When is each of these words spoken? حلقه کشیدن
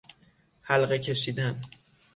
حلقه 0.61 0.99
کشیدن 0.99 1.61